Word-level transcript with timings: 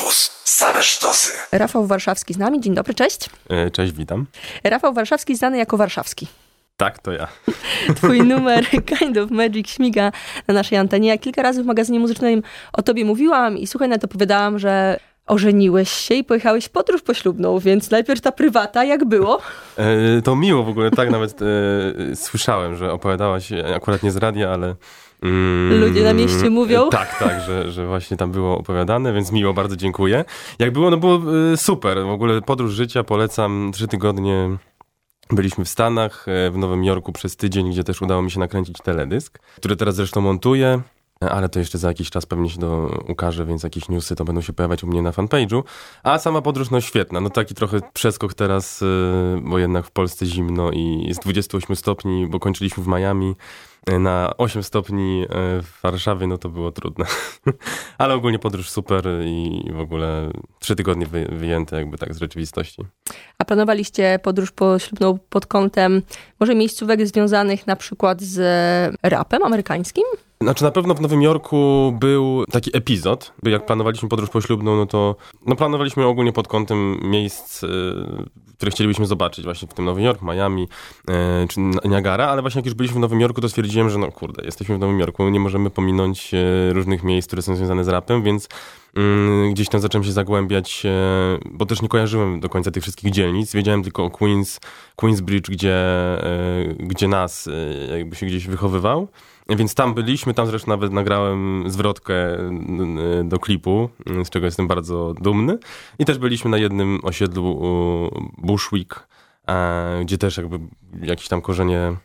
Campus. 0.00 0.30
Same 0.44 0.82
sztosy. 0.82 1.32
Rafał 1.52 1.86
Warszawski 1.86 2.34
z 2.34 2.38
nami. 2.38 2.60
Dzień 2.60 2.74
dobry, 2.74 2.94
cześć. 2.94 3.30
E, 3.50 3.70
Cześć, 3.70 3.92
witam. 3.92 4.26
Rafał 4.64 4.92
Warszawski 4.94 5.36
znany 5.36 5.58
jako 5.58 5.76
Warszawski. 5.76 6.26
Tak, 6.76 6.98
to 6.98 7.12
ja. 7.12 7.28
Twój 7.96 8.20
numer 8.22 8.66
Kind 8.98 9.16
of 9.18 9.30
Magic 9.30 9.68
śmiga 9.70 10.12
na 10.48 10.54
naszej 10.54 10.78
antenie. 10.78 11.08
Ja 11.08 11.18
kilka 11.18 11.42
razy 11.42 11.62
w 11.62 11.66
magazynie 11.66 12.00
muzycznym 12.00 12.42
o 12.72 12.82
tobie 12.82 13.04
mówiłam 13.04 13.58
i 13.58 13.66
słuchaj, 13.66 13.88
nawet 13.88 14.04
opowiadałam, 14.04 14.58
że 14.58 15.00
ożeniłeś 15.26 15.90
się 15.90 16.14
i 16.14 16.24
pojechałeś 16.24 16.64
w 16.64 16.70
podróż 16.70 17.02
poślubną, 17.02 17.58
więc 17.58 17.90
najpierw 17.90 18.20
ta 18.20 18.32
prywata, 18.32 18.84
jak 18.84 19.04
było? 19.04 19.40
E, 19.76 20.22
To 20.22 20.36
miło 20.36 20.62
w 20.64 20.68
ogóle, 20.68 20.90
tak 20.90 21.10
nawet 21.10 21.38
e, 21.42 22.16
słyszałem, 22.16 22.76
że 22.76 22.92
opowiadałaś, 22.92 23.48
akurat 23.76 24.02
nie 24.02 24.10
z 24.10 24.16
radia, 24.16 24.50
ale... 24.50 24.74
mm, 25.22 25.80
Ludzie 25.80 26.04
na 26.04 26.12
mieście 26.12 26.50
mówią. 26.50 26.86
e, 26.86 26.90
Tak, 26.90 27.18
tak, 27.18 27.40
że, 27.40 27.70
że 27.72 27.86
właśnie 27.86 28.16
tam 28.16 28.32
było 28.32 28.58
opowiadane, 28.58 29.12
więc 29.12 29.32
miło, 29.32 29.54
bardzo 29.54 29.76
dziękuję. 29.76 30.24
Jak 30.58 30.72
było, 30.72 30.90
no 30.90 30.96
było 30.96 31.20
e, 31.52 31.56
super. 31.56 31.98
W 32.04 32.10
ogóle 32.10 32.42
podróż 32.42 32.72
życia 32.72 33.04
polecam. 33.04 33.70
Trzy 33.74 33.88
tygodnie 33.88 34.50
byliśmy 35.30 35.64
w 35.64 35.68
Stanach, 35.68 36.26
e, 36.28 36.50
w 36.50 36.58
Nowym 36.58 36.84
Jorku 36.84 37.12
przez 37.12 37.36
tydzień, 37.36 37.70
gdzie 37.70 37.84
też 37.84 38.02
udało 38.02 38.22
mi 38.22 38.30
się 38.30 38.40
nakręcić 38.40 38.76
teledysk, 38.84 39.38
który 39.56 39.76
teraz 39.76 39.94
zresztą 39.94 40.20
montuję. 40.20 40.80
Ale 41.20 41.48
to 41.48 41.58
jeszcze 41.58 41.78
za 41.78 41.88
jakiś 41.88 42.10
czas 42.10 42.26
pewnie 42.26 42.50
się 42.50 42.58
to 42.58 42.90
ukaże, 43.08 43.46
więc 43.46 43.62
jakieś 43.62 43.88
newsy 43.88 44.16
to 44.16 44.24
będą 44.24 44.40
się 44.40 44.52
pojawiać 44.52 44.84
u 44.84 44.86
mnie 44.86 45.02
na 45.02 45.10
fanpage'u. 45.10 45.62
A 46.02 46.18
sama 46.18 46.42
podróż, 46.42 46.70
no 46.70 46.80
świetna. 46.80 47.20
No 47.20 47.30
taki 47.30 47.54
trochę 47.54 47.80
przeskok 47.92 48.34
teraz, 48.34 48.82
y, 48.82 48.86
bo 49.42 49.58
jednak 49.58 49.86
w 49.86 49.90
Polsce 49.90 50.26
zimno 50.26 50.70
i 50.70 51.04
jest 51.08 51.22
28 51.22 51.76
stopni, 51.76 52.26
bo 52.26 52.40
kończyliśmy 52.40 52.82
w 52.84 52.86
Miami. 52.86 53.34
Y, 53.90 53.98
Na 53.98 54.34
8 54.36 54.62
stopni 54.62 55.22
y, 55.24 55.26
w 55.62 55.80
Warszawie, 55.82 56.26
no 56.26 56.38
to 56.38 56.48
było 56.48 56.72
trudne. 56.72 57.04
Ale 57.98 58.14
ogólnie 58.14 58.38
podróż 58.38 58.70
super 58.70 59.04
i 59.24 59.64
w 59.72 59.80
ogóle 59.80 60.30
trzy 60.58 60.76
tygodnie 60.76 61.06
wy, 61.06 61.28
wyjęte 61.32 61.76
jakby 61.76 61.98
tak 61.98 62.14
z 62.14 62.18
rzeczywistości. 62.18 62.82
A 63.38 63.44
planowaliście 63.44 64.18
podróż 64.22 64.50
poślubną 64.50 65.18
pod 65.28 65.46
kątem 65.46 66.02
może 66.40 66.54
miejscówek 66.54 67.06
związanych 67.06 67.66
na 67.66 67.76
przykład 67.76 68.22
z 68.22 68.38
rapem 69.02 69.42
amerykańskim? 69.42 70.04
Znaczy 70.42 70.64
na 70.64 70.70
pewno 70.70 70.94
w 70.94 71.00
Nowym 71.00 71.22
Jorku 71.22 71.92
był 72.00 72.44
taki 72.46 72.76
epizod, 72.76 73.32
jak 73.42 73.66
planowaliśmy 73.66 74.08
podróż 74.08 74.30
poślubną, 74.30 74.76
no 74.76 74.86
to 74.86 75.16
no 75.46 75.56
planowaliśmy 75.56 76.06
ogólnie 76.06 76.32
pod 76.32 76.48
kątem 76.48 77.00
miejsc, 77.02 77.62
y, 77.62 77.68
które 78.56 78.70
chcielibyśmy 78.70 79.06
zobaczyć 79.06 79.44
właśnie 79.44 79.68
w 79.68 79.74
tym 79.74 79.84
Nowym 79.84 80.04
Jorku, 80.04 80.24
Miami 80.24 80.68
y, 81.42 81.48
czy 81.48 81.60
Niagara, 81.88 82.26
ale 82.26 82.42
właśnie 82.42 82.58
jak 82.58 82.66
już 82.66 82.74
byliśmy 82.74 82.96
w 82.96 83.00
Nowym 83.00 83.20
Jorku, 83.20 83.40
to 83.40 83.48
stwierdziłem, 83.48 83.90
że 83.90 83.98
no 83.98 84.12
kurde, 84.12 84.44
jesteśmy 84.44 84.76
w 84.76 84.78
Nowym 84.78 85.00
Jorku, 85.00 85.28
nie 85.28 85.40
możemy 85.40 85.70
pominąć 85.70 86.34
y, 86.34 86.72
różnych 86.72 87.02
miejsc, 87.02 87.26
które 87.26 87.42
są 87.42 87.56
związane 87.56 87.84
z 87.84 87.88
rapem, 87.88 88.22
więc 88.22 88.48
mm, 88.96 89.52
gdzieś 89.52 89.68
tam 89.68 89.80
zacząłem 89.80 90.04
się 90.04 90.12
zagłębiać, 90.12 90.82
bo 91.44 91.66
też 91.66 91.82
nie 91.82 91.88
kojarzyłem 91.88 92.40
do 92.40 92.48
końca 92.48 92.70
tych 92.70 92.82
wszystkich 92.82 93.10
dzielnic, 93.10 93.52
wiedziałem 93.52 93.82
tylko 93.82 94.04
o 94.04 94.10
Queens, 94.10 94.60
Queensbridge, 94.96 95.50
gdzie, 95.50 95.78
gdzie 96.78 97.08
nas 97.08 97.48
jakby 97.90 98.16
się 98.16 98.26
gdzieś 98.26 98.46
wychowywał. 98.46 99.08
Więc 99.56 99.74
tam 99.74 99.94
byliśmy, 99.94 100.34
tam 100.34 100.46
zresztą 100.46 100.68
nawet 100.68 100.92
nagrałem 100.92 101.64
zwrotkę 101.66 102.14
do 103.24 103.38
klipu, 103.38 103.90
z 104.24 104.30
czego 104.30 104.46
jestem 104.46 104.68
bardzo 104.68 105.14
dumny. 105.20 105.58
I 105.98 106.04
też 106.04 106.18
byliśmy 106.18 106.50
na 106.50 106.58
jednym 106.58 107.00
osiedlu 107.02 107.60
Bushwick, 108.38 109.08
e, 109.48 110.00
gdzie 110.02 110.18
też 110.18 110.36
jakby 110.36 110.58
jakieś 111.02 111.28
tam 111.28 111.40
korzenie 111.40 111.96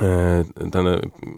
e, 0.00 0.44
ten 0.72 0.86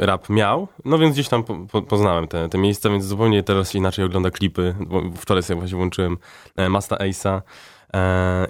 rap 0.01 0.31
miał. 0.31 0.69
No 0.85 0.99
więc 0.99 1.15
gdzieś 1.15 1.29
tam 1.29 1.45
po, 1.45 1.57
po, 1.57 1.83
poznałem 1.83 2.29
te, 2.29 2.49
te 2.49 2.59
miejsca, 2.59 2.91
więc 2.91 3.05
zupełnie 3.05 3.43
teraz 3.43 3.75
inaczej 3.75 4.05
ogląda 4.05 4.31
klipy. 4.31 4.75
Wczoraj 5.17 5.43
sobie 5.43 5.61
właśnie 5.61 5.77
włączyłem 5.77 6.17
e, 6.57 6.69
Masta 6.69 6.97
Ace'a 6.97 7.41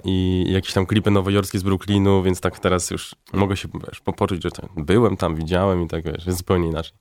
i 0.03 0.45
jakieś 0.49 0.73
tam 0.73 0.85
klipy 0.85 1.11
nowojorskie 1.11 1.59
z 1.59 1.63
Brooklynu, 1.63 2.23
więc 2.23 2.41
tak 2.41 2.59
teraz 2.59 2.91
już 2.91 3.15
mogę 3.33 3.57
się 3.57 3.67
wiesz, 3.87 3.99
po- 3.99 4.13
poczuć, 4.13 4.43
że 4.43 4.51
tak, 4.51 4.69
byłem 4.77 5.17
tam, 5.17 5.35
widziałem 5.35 5.81
i 5.83 5.87
tak 5.87 6.03
wiesz, 6.03 6.25
jest 6.25 6.37
zupełnie 6.37 6.67
inaczej. 6.67 6.93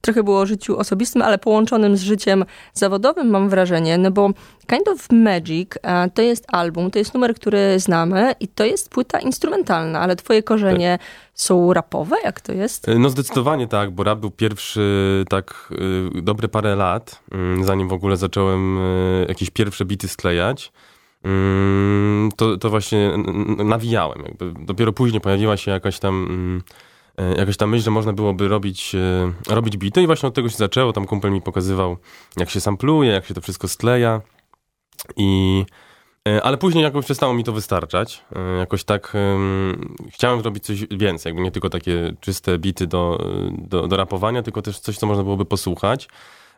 Trochę 0.00 0.22
było 0.22 0.40
o 0.40 0.46
życiu 0.46 0.78
osobistym, 0.78 1.22
ale 1.22 1.38
połączonym 1.38 1.96
z 1.96 2.02
życiem 2.02 2.44
zawodowym, 2.74 3.30
mam 3.30 3.48
wrażenie, 3.48 3.98
no 3.98 4.10
bo 4.10 4.30
Kind 4.68 4.88
of 4.88 5.06
Magic 5.12 5.70
e, 5.82 6.10
to 6.10 6.22
jest 6.22 6.44
album, 6.48 6.90
to 6.90 6.98
jest 6.98 7.14
numer, 7.14 7.34
który 7.34 7.78
znamy 7.80 8.32
i 8.40 8.48
to 8.48 8.64
jest 8.64 8.90
płyta 8.90 9.18
instrumentalna, 9.20 10.00
ale 10.00 10.16
twoje 10.16 10.42
korzenie 10.42 10.98
są 11.34 11.72
rapowe, 11.72 12.16
jak 12.24 12.40
to 12.40 12.52
jest? 12.52 12.88
E, 12.88 12.98
No 12.98 13.10
zdecydowanie 13.10 13.66
tak, 13.68 13.90
bo 13.90 14.04
rap 14.04 14.18
był 14.18 14.30
pierwszy 14.30 15.24
tak 15.28 15.68
y, 16.18 16.22
dobre 16.22 16.48
parę 16.48 16.76
lat, 16.76 17.22
mm, 17.32 17.64
zanim 17.64 17.88
w 17.88 17.92
ogóle 17.92 18.16
zacząłem 18.16 18.78
y, 18.78 19.26
jakieś 19.28 19.50
pierwsze 19.50 19.84
bity 19.84 20.08
sklejać. 20.08 20.72
Mm, 21.28 22.30
To, 22.36 22.56
to 22.56 22.70
właśnie 22.70 23.12
nawijałem. 23.64 24.22
Jakby. 24.24 24.52
Dopiero 24.66 24.92
później 24.92 25.20
pojawiła 25.20 25.56
się 25.56 25.70
jakaś 25.70 25.98
tam, 25.98 26.26
mm, 26.30 26.62
e, 27.18 27.38
jakaś 27.38 27.56
tam 27.56 27.70
myśl, 27.70 27.84
że 27.84 27.90
można 27.90 28.12
byłoby 28.12 28.48
robić, 28.48 28.94
e, 28.94 29.32
robić 29.54 29.76
bity 29.76 30.02
i 30.02 30.06
właśnie 30.06 30.28
od 30.28 30.34
tego 30.34 30.48
się 30.48 30.56
zaczęło. 30.56 30.92
Tam 30.92 31.06
kumpel 31.06 31.32
mi 31.32 31.40
pokazywał, 31.42 31.96
jak 32.36 32.50
się 32.50 32.60
sampluje, 32.60 33.10
jak 33.12 33.26
się 33.26 33.34
to 33.34 33.40
wszystko 33.40 33.68
skleja. 33.68 34.20
I, 35.16 35.64
e, 36.28 36.42
ale 36.42 36.56
później 36.56 36.84
jakoś 36.84 37.04
przestało 37.04 37.34
mi 37.34 37.44
to 37.44 37.52
wystarczać. 37.52 38.24
Jakoś 38.58 38.84
tak 38.84 39.12
em, 39.14 39.94
chciałem 40.12 40.40
zrobić 40.40 40.64
coś 40.64 40.86
więcej, 40.90 41.30
jakby 41.30 41.42
nie 41.42 41.50
tylko 41.50 41.70
takie 41.70 42.12
czyste 42.20 42.58
bity 42.58 42.86
do, 42.86 43.26
do, 43.50 43.88
do 43.88 43.96
rapowania, 43.96 44.42
tylko 44.42 44.62
też 44.62 44.78
coś, 44.78 44.98
co 44.98 45.06
można 45.06 45.22
byłoby 45.24 45.44
posłuchać. 45.44 46.08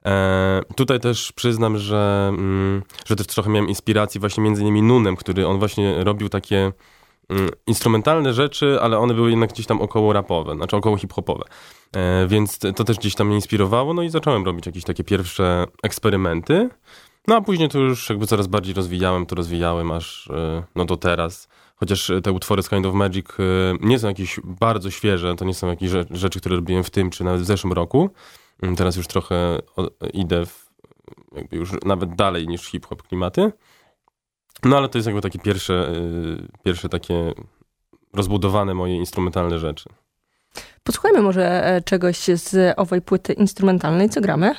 E, 0.06 0.62
tutaj 0.77 1.00
też 1.00 1.33
przyznam, 1.33 1.78
że, 1.78 2.27
mm, 2.28 2.83
że 3.06 3.16
też 3.16 3.27
trochę 3.27 3.50
miałem 3.50 3.69
inspiracji 3.69 4.21
właśnie 4.21 4.43
między 4.43 4.62
innymi 4.62 4.83
Nunem, 4.83 5.16
który 5.16 5.47
on 5.47 5.59
właśnie 5.59 6.05
robił 6.05 6.28
takie 6.28 6.72
mm, 7.28 7.50
instrumentalne 7.66 8.33
rzeczy, 8.33 8.78
ale 8.81 8.99
one 8.99 9.15
były 9.15 9.31
jednak 9.31 9.50
gdzieś 9.53 9.66
tam 9.66 9.81
około 9.81 10.12
rapowe, 10.12 10.55
znaczy 10.55 10.77
około 10.77 10.97
hip-hopowe. 10.97 11.44
E, 11.97 12.27
więc 12.27 12.59
to 12.59 12.84
też 12.84 12.97
gdzieś 12.97 13.15
tam 13.15 13.27
mnie 13.27 13.37
inspirowało, 13.37 13.94
no 13.94 14.03
i 14.03 14.10
zacząłem 14.10 14.44
robić 14.44 14.66
jakieś 14.66 14.84
takie 14.84 15.05
pierwsze 15.05 15.66
eksperymenty. 15.83 16.69
No 17.28 17.37
a 17.37 17.41
później 17.41 17.69
to 17.69 17.78
już 17.78 18.09
jakby 18.09 18.27
coraz 18.27 18.47
bardziej 18.47 18.75
rozwijałem, 18.75 19.27
to 19.27 19.34
rozwijałem 19.34 19.91
aż 19.91 20.31
e, 20.31 20.62
no 20.75 20.84
do 20.84 20.97
teraz. 20.97 21.49
Chociaż 21.77 22.12
te 22.22 22.33
utwory 22.33 22.62
z 22.62 22.69
Kind 22.69 22.87
of 22.87 22.94
Magic 22.94 23.27
e, 23.31 23.43
nie 23.81 23.99
są 23.99 24.09
jakieś 24.09 24.41
bardzo 24.44 24.91
świeże, 24.91 25.34
to 25.34 25.44
nie 25.44 25.55
są 25.55 25.66
jakieś 25.66 25.91
rze- 25.91 26.06
rzeczy, 26.10 26.41
które 26.41 26.56
robiłem 26.56 26.84
w 26.84 26.91
tym 26.91 27.10
czy 27.10 27.25
nawet 27.25 27.41
w 27.41 27.44
zeszłym 27.44 27.72
roku. 27.72 28.10
Mm, 28.62 28.76
Teraz 28.76 28.97
już 28.97 29.06
trochę 29.06 29.59
idę 30.12 30.47
w, 30.47 30.71
jakby 31.37 31.56
już 31.56 31.71
nawet 31.84 32.15
dalej 32.15 32.48
niż 32.48 32.62
hip-hop 32.66 33.03
klimaty. 33.03 33.53
No 34.65 34.76
ale 34.76 34.88
to 34.88 34.98
jest 34.98 35.06
jakby 35.06 35.22
takie 35.22 35.38
pierwsze, 35.38 35.93
y, 35.93 36.48
pierwsze 36.65 36.88
takie 36.88 37.32
rozbudowane 38.12 38.75
moje 38.75 38.97
instrumentalne 38.97 39.59
rzeczy. 39.59 39.88
Posłuchajmy 40.82 41.22
może 41.22 41.66
e, 41.66 41.81
czegoś 41.82 42.19
z 42.19 42.75
owej 42.78 43.03
płyty 43.03 43.32
instrumentalnej, 43.32 44.09
co 44.09 44.21
gramy? 44.21 44.54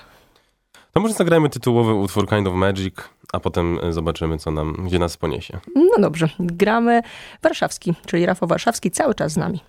To 0.94 1.00
może 1.00 1.14
zagrajmy 1.14 1.50
tytułowy 1.50 1.94
utwór 1.94 2.30
Kind 2.30 2.48
of 2.48 2.54
Magic, 2.54 2.96
a 3.34 3.40
potem 3.40 3.80
y, 3.80 3.94
zobaczymy, 3.94 4.38
co 4.38 4.52
nam, 4.52 4.74
gdzie 4.86 5.00
nas 5.00 5.18
poniesie. 5.18 5.60
No 5.76 5.98
dobrze, 6.00 6.30
gramy 6.40 7.02
Warszawski, 7.44 7.94
czyli 8.06 8.26
Rafał 8.26 8.50
Warszawski 8.50 8.92
cały 8.92 9.16
czas 9.16 9.32
z 9.32 9.38
nami. 9.38 9.60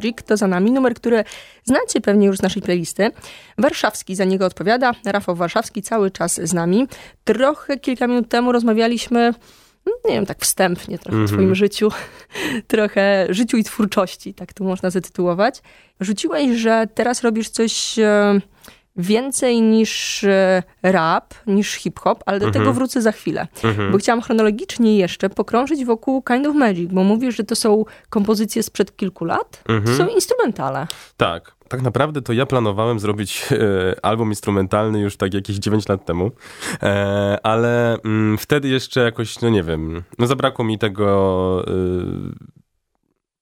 Magic 0.00 0.22
to 0.26 0.36
za 0.36 0.46
nami, 0.46 0.72
numer, 0.72 0.94
który 0.94 1.24
znacie 1.64 2.00
pewnie 2.00 2.26
już 2.26 2.36
z 2.36 2.42
naszej 2.42 2.62
playlisty. 2.62 3.10
Warszawski 3.58 4.14
za 4.14 4.24
niego 4.24 4.46
odpowiada, 4.46 4.92
Rafał 5.04 5.34
Warszawski 5.36 5.82
cały 5.82 6.10
czas 6.10 6.40
z 6.44 6.52
nami. 6.52 6.86
Trochę 7.24 7.76
kilka 7.78 8.06
minut 8.06 8.28
temu 8.28 8.52
rozmawialiśmy 8.52 9.34
no, 9.86 9.92
nie 10.04 10.14
wiem, 10.14 10.26
tak 10.26 10.38
wstępnie 10.38 10.98
trochę 10.98 11.16
mm 11.16 11.26
-hmm. 11.26 11.30
o 11.30 11.34
swoim 11.34 11.54
życiu, 11.54 11.88
trochę 12.66 13.26
życiu 13.30 13.56
i 13.56 13.64
twórczości, 13.64 14.34
tak 14.34 14.52
to 14.52 14.64
można 14.64 14.90
zatytułować. 14.90 15.62
Rzuciłeś, 16.00 16.58
że 16.58 16.86
teraz 16.94 17.22
robisz 17.22 17.48
coś 17.48 17.98
więcej 18.96 19.62
niż 19.62 20.24
e, 20.24 20.62
rap, 20.82 21.34
niż 21.46 21.74
hip-hop, 21.74 22.22
ale 22.26 22.40
do 22.40 22.46
-hmm. 22.46 22.52
tego 22.52 22.72
wrócę 22.72 23.02
za 23.02 23.12
chwilę. 23.12 23.46
-hmm. 23.54 23.92
Bo 23.92 23.98
chciałam 23.98 24.22
chronologicznie 24.22 24.98
jeszcze 24.98 25.30
pokrążyć 25.30 25.84
wokół 25.84 26.22
Kind 26.22 26.46
of 26.46 26.56
Magic, 26.56 26.92
bo 26.92 27.04
mówisz, 27.04 27.36
że 27.36 27.44
to 27.44 27.56
są 27.56 27.84
kompozycje 28.10 28.62
sprzed 28.62 28.96
kilku 28.96 29.24
lat, 29.24 29.62
to 29.64 29.72
mhm. 29.72 29.96
są 29.96 30.06
instrumentale. 30.06 30.86
Tak, 31.16 31.54
tak 31.68 31.82
naprawdę 31.82 32.22
to 32.22 32.32
ja 32.32 32.46
planowałem 32.46 33.00
zrobić 33.00 33.48
e, 33.52 34.04
album 34.04 34.28
instrumentalny 34.28 35.00
już 35.00 35.16
tak 35.16 35.34
jakieś 35.34 35.56
9 35.56 35.88
lat 35.88 36.04
temu, 36.04 36.30
e, 36.82 37.38
ale 37.42 37.98
mm, 38.04 38.38
wtedy 38.38 38.68
jeszcze 38.68 39.00
jakoś, 39.00 39.40
no 39.40 39.48
nie 39.48 39.62
wiem, 39.62 40.02
no 40.18 40.26
zabrakło 40.26 40.64
mi 40.64 40.78
tego, 40.78 41.64
e, 41.66 41.72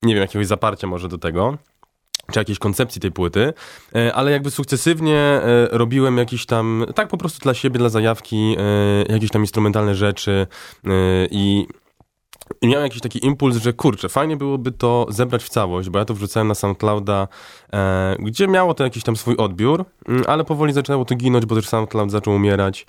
nie 0.02 0.14
wiem, 0.14 0.22
jakiegoś 0.22 0.46
zaparcia 0.46 0.86
może 0.86 1.08
do 1.08 1.18
tego 1.18 1.58
czy 2.32 2.38
jakiejś 2.38 2.58
koncepcji 2.58 3.00
tej 3.00 3.12
płyty, 3.12 3.52
e, 3.94 4.14
ale 4.14 4.30
jakby 4.30 4.50
sukcesywnie 4.50 5.18
e, 5.18 5.68
robiłem 5.70 6.18
jakieś 6.18 6.46
tam, 6.46 6.84
tak 6.94 7.08
po 7.08 7.18
prostu 7.18 7.38
dla 7.40 7.54
siebie, 7.54 7.78
dla 7.78 7.88
zajawki, 7.88 8.56
e, 8.58 9.12
jakieś 9.12 9.30
tam 9.30 9.42
instrumentalne 9.42 9.94
rzeczy 9.94 10.46
i 11.30 11.66
miałem 12.62 12.84
jakiś 12.84 13.00
taki 13.00 13.26
impuls, 13.26 13.56
że 13.56 13.72
kurczę, 13.72 14.08
fajnie 14.08 14.36
byłoby 14.36 14.72
to 14.72 15.06
zebrać 15.08 15.44
w 15.44 15.48
całość, 15.48 15.90
bo 15.90 15.98
ja 15.98 16.04
to 16.04 16.14
wrzucałem 16.14 16.48
na 16.48 16.54
SoundClouda, 16.54 17.28
gdzie 18.18 18.48
miało 18.48 18.74
to 18.74 18.84
jakiś 18.84 19.02
tam 19.02 19.16
swój 19.16 19.36
odbiór, 19.36 19.84
mm, 20.08 20.24
ale 20.26 20.44
powoli 20.44 20.72
zaczęło 20.72 21.04
to 21.04 21.14
ginąć, 21.14 21.46
bo 21.46 21.54
też 21.54 21.68
SoundCloud 21.68 22.10
zaczął 22.10 22.34
umierać, 22.34 22.86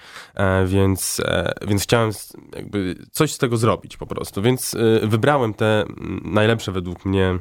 więc, 0.65 1.21
więc 1.67 1.83
chciałem 1.83 2.11
jakby 2.55 2.95
coś 3.11 3.33
z 3.33 3.37
tego 3.37 3.57
zrobić 3.57 3.97
po 3.97 4.05
prostu. 4.05 4.41
Więc 4.41 4.75
wybrałem 5.03 5.53
te 5.53 5.81
mm, 5.81 6.21
najlepsze 6.25 6.71
według 6.71 7.05
mnie 7.05 7.39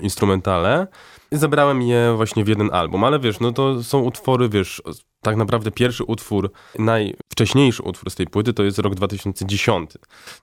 instrumentale 0.00 0.86
i 1.32 1.36
zebrałem 1.36 1.82
je 1.82 2.14
właśnie 2.16 2.44
w 2.44 2.48
jeden 2.48 2.70
album, 2.72 3.04
ale 3.04 3.18
wiesz, 3.18 3.40
no 3.40 3.52
to 3.52 3.82
są 3.82 4.00
utwory, 4.00 4.48
wiesz, 4.48 4.82
tak 5.20 5.36
naprawdę 5.36 5.70
pierwszy 5.70 6.04
utwór, 6.04 6.52
najwcześniejszy 6.78 7.82
utwór 7.82 8.10
z 8.10 8.14
tej 8.14 8.26
płyty 8.26 8.52
to 8.52 8.62
jest 8.62 8.78
rok 8.78 8.94
2010. 8.94 9.90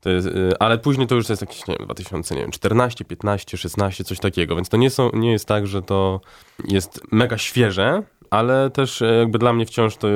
To 0.02 0.10
jest, 0.10 0.28
y, 0.28 0.54
ale 0.60 0.78
później 0.78 1.08
to 1.08 1.16
już 1.16 1.30
jest 1.30 1.42
jakieś, 1.42 1.68
nie 1.68 1.76
wiem, 1.76 1.86
2014, 1.86 3.06
15, 3.06 3.58
16, 3.58 4.04
coś 4.04 4.20
takiego, 4.20 4.56
więc 4.56 4.70
to 4.70 4.78
nie, 4.78 4.90
są, 4.90 5.10
nie 5.14 5.32
jest 5.32 5.46
tak, 5.46 5.68
że 5.68 5.82
to 5.82 6.22
jest 6.68 7.02
mega 7.12 7.38
świeże, 7.38 8.04
ale 8.30 8.70
też 8.70 9.02
e, 9.02 9.06
jakby 9.06 9.40
dla 9.40 9.54
mnie 9.54 9.66
wciąż 9.66 9.98
to, 9.98 10.08
e, 10.08 10.12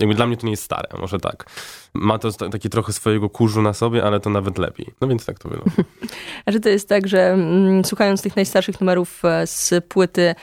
jakby 0.00 0.14
dla 0.14 0.26
mnie 0.26 0.36
to 0.36 0.46
nie 0.46 0.50
jest 0.50 0.62
stare, 0.62 0.88
może 1.00 1.18
tak. 1.18 1.46
Ma 1.94 2.18
to 2.18 2.32
takie 2.32 2.68
trochę 2.68 2.92
swojego 2.92 3.30
kurzu 3.30 3.62
na 3.62 3.72
sobie, 3.72 4.04
ale 4.04 4.20
to 4.20 4.30
nawet 4.30 4.58
lepiej. 4.58 4.86
No 5.00 5.08
więc 5.08 5.26
tak 5.26 5.38
to 5.38 5.48
wygląda. 5.48 5.82
A 6.46 6.52
że 6.52 6.60
to 6.60 6.68
jest 6.68 6.88
tak, 6.88 7.08
że 7.08 7.32
mm, 7.32 7.84
słuchając 7.84 8.22
tych 8.22 8.36
najstarszych 8.36 8.80
numerów 8.80 9.24
e, 9.24 9.46
z 9.46 9.74
płyty, 9.88 10.34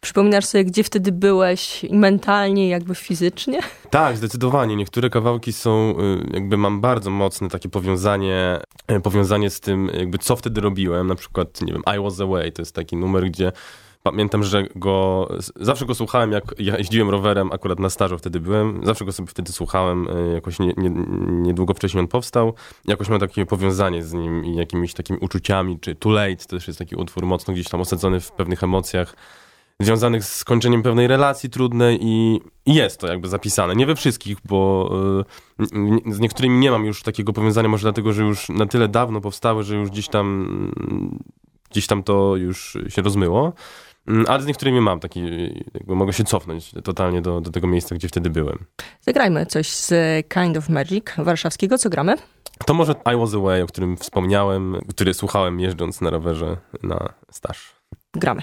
Przypominasz 0.00 0.44
sobie, 0.44 0.64
gdzie 0.64 0.84
wtedy 0.84 1.12
byłeś 1.12 1.86
mentalnie, 1.90 2.68
jakby 2.68 2.94
fizycznie? 2.94 3.60
Tak, 3.90 4.16
zdecydowanie. 4.16 4.76
Niektóre 4.76 5.10
kawałki 5.10 5.52
są, 5.52 5.94
jakby 6.32 6.56
mam 6.56 6.80
bardzo 6.80 7.10
mocne 7.10 7.48
takie 7.48 7.68
powiązanie, 7.68 8.60
powiązanie 9.02 9.50
z 9.50 9.60
tym, 9.60 9.90
jakby 9.94 10.18
co 10.18 10.36
wtedy 10.36 10.60
robiłem. 10.60 11.06
Na 11.06 11.14
przykład, 11.14 11.62
nie 11.62 11.72
wiem, 11.72 11.82
I 11.96 12.02
Was 12.02 12.20
Away 12.20 12.52
to 12.52 12.62
jest 12.62 12.74
taki 12.74 12.96
numer, 12.96 13.24
gdzie 13.24 13.52
Pamiętam, 14.02 14.42
że 14.42 14.64
go, 14.76 15.28
zawsze 15.56 15.86
go 15.86 15.94
słuchałem, 15.94 16.32
jak 16.32 16.44
jeździłem 16.58 17.10
rowerem, 17.10 17.52
akurat 17.52 17.78
na 17.78 17.90
stażu 17.90 18.18
wtedy 18.18 18.40
byłem, 18.40 18.80
zawsze 18.86 19.04
go 19.04 19.12
sobie 19.12 19.28
wtedy 19.28 19.52
słuchałem, 19.52 20.08
e, 20.08 20.34
jakoś 20.34 20.58
nie, 20.58 20.72
nie, 20.76 20.90
niedługo 21.28 21.74
wcześniej 21.74 22.00
on 22.00 22.08
powstał, 22.08 22.54
jakoś 22.84 23.08
miał 23.08 23.18
takie 23.18 23.46
powiązanie 23.46 24.02
z 24.02 24.12
nim 24.12 24.44
i 24.44 24.56
jakimiś 24.56 24.94
takimi 24.94 25.18
uczuciami, 25.18 25.80
czy 25.80 25.94
Too 25.94 26.12
Late, 26.12 26.36
to 26.36 26.46
też 26.46 26.66
jest 26.66 26.78
taki 26.78 26.96
utwór 26.96 27.26
mocno 27.26 27.54
gdzieś 27.54 27.68
tam 27.68 27.80
osadzony 27.80 28.20
w 28.20 28.32
pewnych 28.32 28.62
emocjach, 28.62 29.16
związanych 29.80 30.24
z 30.24 30.36
skończeniem 30.36 30.82
pewnej 30.82 31.06
relacji 31.06 31.50
trudnej 31.50 31.98
i, 32.02 32.40
jest 32.66 33.00
to 33.00 33.06
jakby 33.06 33.28
zapisane. 33.28 33.76
Nie 33.76 33.86
we 33.86 33.96
wszystkich, 33.96 34.36
bo 34.44 34.90
y, 35.60 36.14
z 36.14 36.20
niektórymi 36.20 36.58
nie 36.58 36.70
mam 36.70 36.84
już 36.84 37.02
takiego 37.02 37.32
powiązania, 37.32 37.68
może 37.68 37.82
dlatego, 37.82 38.12
że 38.12 38.22
już 38.22 38.48
na 38.48 38.66
tyle 38.66 38.88
dawno 38.88 39.20
powstały, 39.20 39.62
że 39.62 39.76
już 39.76 39.90
gdzieś 39.90 40.08
tam 40.08 40.48
gdzieś 41.70 41.86
tam 41.86 42.02
to 42.02 42.36
już 42.36 42.78
się 42.88 43.02
rozmyło. 43.02 43.52
Mm, 44.08 44.24
ale 44.28 44.42
z 44.42 44.46
niektórymi 44.46 44.80
mam 44.80 45.00
taki, 45.00 45.20
jakby 45.74 45.94
mogę 45.94 46.12
się 46.12 46.24
cofnąć 46.24 46.70
totalnie 46.84 47.22
do, 47.22 47.40
do 47.40 47.50
tego 47.50 47.66
miejsca, 47.66 47.94
gdzie 47.94 48.08
wtedy 48.08 48.30
byłem. 48.30 48.58
Zagrajmy 49.00 49.46
coś 49.46 49.68
z 49.68 49.92
Kind 50.28 50.56
of 50.56 50.68
Magic 50.68 51.04
warszawskiego. 51.18 51.78
Co 51.78 51.90
gramy? 51.90 52.14
To 52.66 52.74
może 52.74 52.94
I 53.14 53.16
Was 53.16 53.34
Away, 53.34 53.62
o 53.62 53.66
którym 53.66 53.96
wspomniałem, 53.96 54.76
który 54.88 55.14
słuchałem 55.14 55.60
jeżdżąc 55.60 56.00
na 56.00 56.10
rowerze 56.10 56.56
na 56.82 57.12
staż. 57.30 57.74
Gramy. 58.14 58.42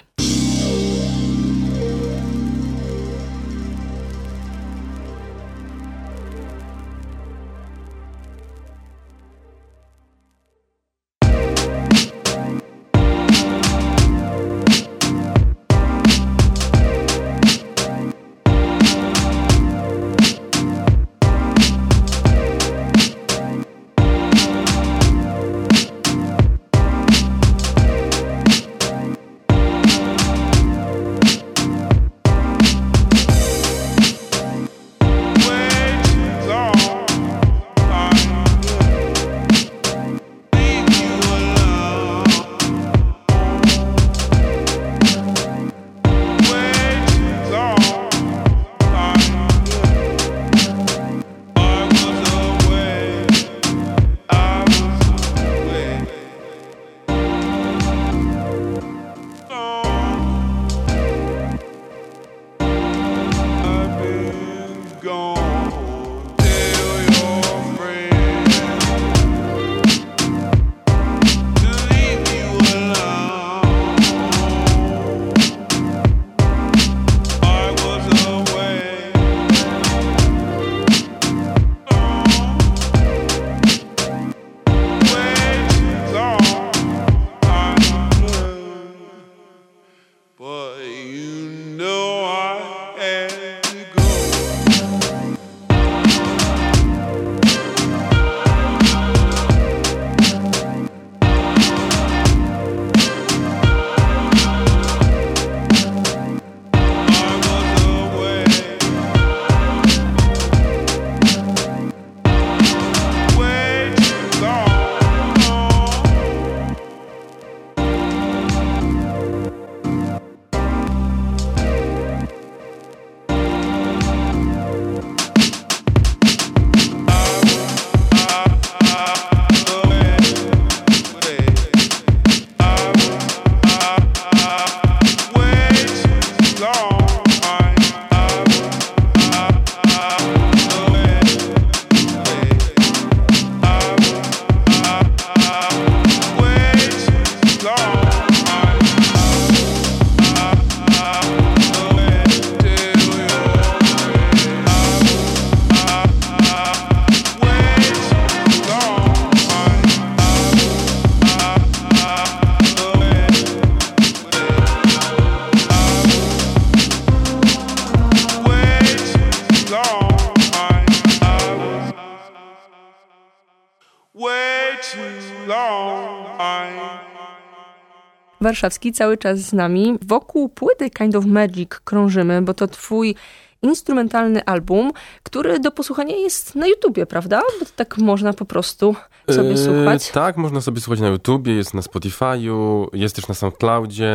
Warszawski 178.41 178.93
cały 178.93 179.17
czas 179.17 179.39
z 179.39 179.53
nami. 179.53 179.97
Wokół 180.01 180.49
płyty 180.49 180.89
Kind 180.89 181.15
of 181.15 181.25
Magic 181.25 181.69
krążymy, 181.69 182.41
bo 182.41 182.53
to 182.53 182.67
twój 182.67 183.15
instrumentalny 183.61 184.45
album, 184.45 184.91
który 185.23 185.59
do 185.59 185.71
posłuchania 185.71 186.15
jest 186.15 186.55
na 186.55 186.67
YouTubie, 186.67 187.05
prawda? 187.05 187.41
Bo 187.59 187.65
tak 187.75 187.97
można 187.97 188.33
po 188.33 188.45
prostu 188.45 188.95
sobie 189.29 189.49
yy, 189.49 189.57
słuchać. 189.57 190.11
Tak, 190.11 190.37
można 190.37 190.61
sobie 190.61 190.81
słuchać 190.81 190.99
na 190.99 191.07
YouTubie, 191.07 191.53
jest 191.53 191.73
na 191.73 191.81
Spotify'u, 191.81 192.87
jest 192.93 193.15
też 193.15 193.27
na 193.27 193.35
SoundCloudzie. 193.35 194.13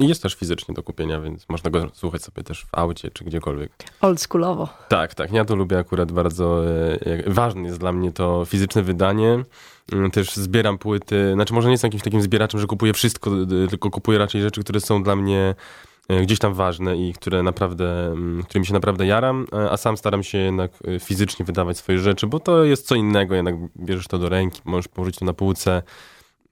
I 0.00 0.08
jest 0.08 0.22
też 0.22 0.34
fizycznie 0.34 0.74
do 0.74 0.82
kupienia, 0.82 1.20
więc 1.20 1.48
można 1.48 1.70
go 1.70 1.88
słuchać 1.92 2.22
sobie 2.22 2.42
też 2.42 2.64
w 2.64 2.68
aucie 2.72 3.10
czy 3.10 3.24
gdziekolwiek. 3.24 3.72
Oldschoolowo. 4.00 4.68
Tak, 4.88 5.14
tak. 5.14 5.32
Ja 5.32 5.44
to 5.44 5.56
lubię 5.56 5.78
akurat 5.78 6.12
bardzo. 6.12 6.66
E, 6.66 7.30
ważne 7.30 7.62
jest 7.62 7.78
dla 7.78 7.92
mnie 7.92 8.12
to 8.12 8.44
fizyczne 8.44 8.82
wydanie. 8.82 9.44
Mm, 9.92 10.10
też 10.10 10.34
zbieram 10.34 10.78
płyty. 10.78 11.32
Znaczy, 11.34 11.54
może 11.54 11.68
nie 11.68 11.72
jestem 11.72 11.88
jakimś 11.88 12.02
takim 12.02 12.22
zbieraczem, 12.22 12.60
że 12.60 12.66
kupuję 12.66 12.92
wszystko, 12.92 13.30
tylko 13.70 13.90
kupuję 13.90 14.18
raczej 14.18 14.42
rzeczy, 14.42 14.60
które 14.60 14.80
są 14.80 15.02
dla 15.02 15.16
mnie 15.16 15.54
e, 16.08 16.22
gdzieś 16.22 16.38
tam 16.38 16.54
ważne 16.54 16.96
i 16.96 17.12
które 17.12 17.42
naprawdę, 17.42 18.06
mm, 18.06 18.42
którymi 18.42 18.66
się 18.66 18.72
naprawdę 18.72 19.06
jaram, 19.06 19.46
e, 19.52 19.70
a 19.70 19.76
sam 19.76 19.96
staram 19.96 20.22
się 20.22 20.38
jednak 20.38 20.70
fizycznie 21.00 21.44
wydawać 21.44 21.76
swoje 21.78 21.98
rzeczy, 21.98 22.26
bo 22.26 22.40
to 22.40 22.64
jest 22.64 22.86
co 22.86 22.94
innego, 22.94 23.34
jednak 23.34 23.54
bierzesz 23.76 24.06
to 24.06 24.18
do 24.18 24.28
ręki, 24.28 24.60
możesz 24.64 24.88
położyć 24.88 25.16
to 25.16 25.24
na 25.24 25.32
półce, 25.32 25.82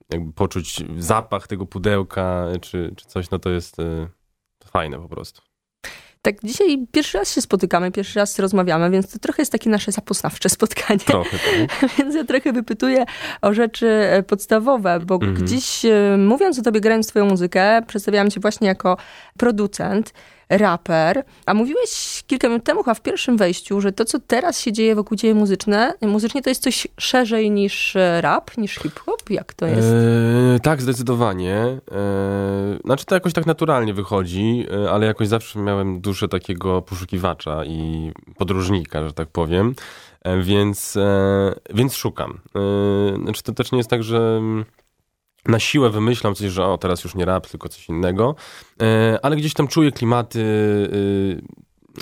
jakby 0.09 0.33
poczuć 0.33 0.83
zapach 0.97 1.47
tego 1.47 1.65
pudełka 1.65 2.45
czy, 2.61 2.93
czy 2.95 3.05
coś, 3.05 3.29
no 3.29 3.39
to 3.39 3.49
jest 3.49 3.79
y, 3.79 4.07
fajne 4.65 4.99
po 4.99 5.09
prostu. 5.09 5.41
Tak, 6.21 6.35
dzisiaj 6.43 6.87
pierwszy 6.91 7.17
raz 7.17 7.33
się 7.35 7.41
spotykamy, 7.41 7.91
pierwszy 7.91 8.19
raz 8.19 8.39
rozmawiamy, 8.39 8.89
więc 8.89 9.11
to 9.13 9.19
trochę 9.19 9.41
jest 9.41 9.51
takie 9.51 9.69
nasze 9.69 9.91
zapoznawcze 9.91 10.49
spotkanie. 10.59 10.99
Trochę, 10.99 11.37
tak. 11.37 11.89
więc 11.97 12.15
ja 12.15 12.23
trochę 12.23 12.53
wypytuję 12.53 13.05
o 13.41 13.53
rzeczy 13.53 13.87
e, 13.87 14.23
podstawowe, 14.23 14.99
bo 14.99 15.19
gdzieś 15.19 15.85
e, 15.85 16.17
mówiąc 16.17 16.59
o 16.59 16.61
tobie, 16.61 16.81
grając 16.81 17.07
twoją 17.07 17.25
muzykę, 17.25 17.81
przedstawiałam 17.87 18.29
cię 18.29 18.39
właśnie 18.39 18.67
jako 18.67 18.97
producent 19.37 20.13
raper. 20.49 21.23
A 21.45 21.53
mówiłeś 21.53 22.23
kilka 22.27 22.47
minut 22.47 22.63
temu, 22.63 22.83
chyba 22.83 22.93
w 22.93 23.01
pierwszym 23.01 23.37
wejściu, 23.37 23.81
że 23.81 23.91
to, 23.91 24.05
co 24.05 24.19
teraz 24.19 24.59
się 24.59 24.71
dzieje 24.71 24.95
wokół 24.95 25.17
ciebie 25.17 25.33
muzyczne, 25.33 25.93
muzycznie, 26.01 26.41
to 26.41 26.49
jest 26.49 26.63
coś 26.63 26.87
szerzej 26.99 27.51
niż 27.51 27.95
e, 27.95 28.21
rap, 28.21 28.57
niż 28.57 28.75
hip-hop? 28.75 29.29
Jak 29.29 29.53
to 29.53 29.65
jest? 29.65 29.87
Eee, 29.87 30.59
tak, 30.59 30.81
zdecydowanie. 30.81 31.55
Eee, 31.55 31.79
znaczy 32.85 33.05
to 33.05 33.15
jakoś 33.15 33.33
tak 33.33 33.45
naturalnie 33.45 33.93
wychodzi, 33.93 34.65
e, 34.71 34.91
ale 34.91 35.05
jakoś 35.05 35.27
zawsze 35.27 35.59
miałem 35.59 36.01
duszę 36.01 36.27
takiego 36.27 36.81
poszukiwacza 36.81 37.65
i 37.65 38.11
podróżnika, 38.37 39.07
że 39.07 39.13
tak 39.13 39.27
powiem. 39.27 39.75
E, 40.21 40.41
więc, 40.41 40.97
więc 41.73 41.95
szukam. 41.95 42.39
Znaczy 43.23 43.43
to 43.43 43.53
też 43.53 43.71
nie 43.71 43.77
jest 43.77 43.89
tak, 43.89 44.03
że 44.03 44.41
na 45.49 45.59
siłę 45.59 45.89
wymyślam 45.89 46.35
coś, 46.35 46.51
że 46.51 46.65
o, 46.65 46.77
teraz 46.77 47.03
już 47.03 47.15
nie 47.15 47.25
rap, 47.25 47.47
tylko 47.47 47.69
coś 47.69 47.89
innego, 47.89 48.35
e, 48.81 49.19
ale 49.21 49.35
gdzieś 49.35 49.53
tam 49.53 49.67
czuję 49.67 49.91
klimaty, 49.91 50.43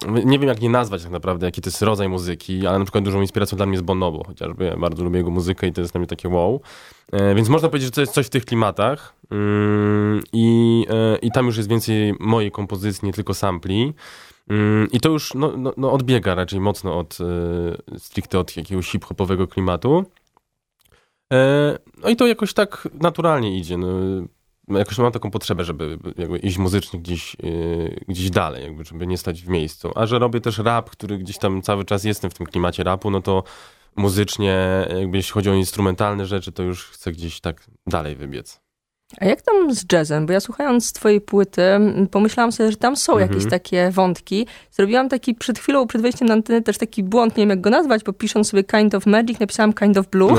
e, 0.05 0.25
nie 0.25 0.39
wiem 0.39 0.49
jak 0.49 0.61
nie 0.61 0.69
nazwać 0.69 1.03
tak 1.03 1.11
naprawdę, 1.11 1.45
jaki 1.45 1.61
to 1.61 1.69
jest 1.69 1.81
rodzaj 1.81 2.09
muzyki, 2.09 2.67
ale 2.67 2.79
na 2.79 2.85
przykład 2.85 3.03
dużą 3.03 3.21
inspiracją 3.21 3.55
dla 3.55 3.65
mnie 3.65 3.73
jest 3.73 3.85
Bonobo, 3.85 4.23
chociażby 4.23 4.65
ja 4.65 4.77
bardzo 4.77 5.03
lubię 5.03 5.17
jego 5.17 5.31
muzykę 5.31 5.67
i 5.67 5.73
to 5.73 5.81
jest 5.81 5.93
dla 5.93 5.99
mnie 5.99 6.07
takie 6.07 6.29
wow. 6.29 6.61
E, 7.11 7.35
więc 7.35 7.49
można 7.49 7.69
powiedzieć, 7.69 7.87
że 7.87 7.91
to 7.91 8.01
jest 8.01 8.13
coś 8.13 8.25
w 8.25 8.29
tych 8.29 8.45
klimatach 8.45 9.13
mm, 9.31 10.21
i, 10.33 10.85
i 11.21 11.31
tam 11.31 11.45
już 11.45 11.57
jest 11.57 11.69
więcej 11.69 12.13
mojej 12.19 12.51
kompozycji, 12.51 13.05
nie 13.05 13.13
tylko 13.13 13.33
sampli. 13.33 13.93
Mm, 14.49 14.87
I 14.91 14.99
to 14.99 15.09
już 15.09 15.33
no, 15.33 15.53
no, 15.57 15.73
no 15.77 15.91
odbiega 15.91 16.35
raczej 16.35 16.59
mocno 16.59 16.99
od 16.99 17.17
stricte 17.97 18.39
od 18.39 18.57
jakiegoś 18.57 18.91
hip-hopowego 18.91 19.47
klimatu. 19.47 20.05
E, 21.33 21.77
no 22.03 22.09
i 22.09 22.15
to 22.15 22.27
jakoś 22.27 22.53
tak 22.53 22.87
naturalnie 22.93 23.57
idzie. 23.57 23.77
No, 23.77 23.87
jakoś 24.77 24.97
mam 24.97 25.11
taką 25.11 25.31
potrzebę, 25.31 25.63
żeby 25.63 25.99
iść 26.43 26.57
muzycznie 26.57 26.99
gdzieś, 26.99 27.35
e, 27.35 27.37
gdzieś 28.07 28.29
dalej, 28.29 28.63
jakby, 28.63 28.85
żeby 28.85 29.07
nie 29.07 29.17
stać 29.17 29.41
w 29.41 29.47
miejscu. 29.47 29.91
A 29.95 30.05
że 30.05 30.19
robię 30.19 30.41
też 30.41 30.57
rap, 30.57 30.89
który 30.89 31.17
gdzieś 31.17 31.37
tam 31.37 31.61
cały 31.61 31.85
czas 31.85 32.03
jestem 32.03 32.31
w 32.31 32.33
tym 32.33 32.45
klimacie 32.45 32.83
rapu, 32.83 33.11
no 33.11 33.21
to 33.21 33.43
muzycznie, 33.95 34.87
jakby 34.99 35.17
jeśli 35.17 35.33
chodzi 35.33 35.49
o 35.49 35.53
instrumentalne 35.53 36.25
rzeczy, 36.25 36.51
to 36.51 36.63
już 36.63 36.85
chcę 36.85 37.11
gdzieś 37.11 37.39
tak 37.39 37.69
dalej 37.87 38.15
wybiec. 38.15 38.66
A 39.21 39.25
jak 39.25 39.41
tam 39.41 39.73
z 39.73 39.85
jazzem? 39.91 40.25
Bo 40.25 40.33
ja 40.33 40.39
słuchając 40.39 40.93
twojej 40.93 41.21
płyty, 41.21 41.61
pomyślałam 42.11 42.51
sobie, 42.51 42.71
że 42.71 42.77
tam 42.77 42.95
są 42.95 43.13
mhm. 43.13 43.31
jakieś 43.31 43.49
takie 43.49 43.91
wątki. 43.91 44.47
Zrobiłam 44.71 45.09
taki 45.09 45.35
przed 45.35 45.59
chwilą, 45.59 45.87
przed 45.87 46.01
wejściem 46.01 46.27
na 46.27 46.33
antenę 46.33 46.61
też 46.61 46.77
taki 46.77 47.03
błąd, 47.03 47.37
nie 47.37 47.41
wiem 47.41 47.49
jak 47.49 47.61
go 47.61 47.69
nazwać, 47.69 48.03
bo 48.03 48.13
pisząc 48.13 48.49
sobie 48.49 48.63
Kind 48.63 48.95
of 48.95 49.05
Magic, 49.05 49.39
napisałam 49.39 49.73
Kind 49.73 49.97
of 49.97 50.07
Blue. 50.07 50.29